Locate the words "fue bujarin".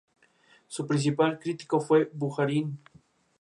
1.79-2.79